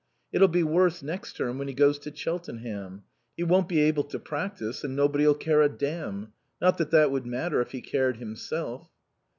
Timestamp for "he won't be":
3.37-3.81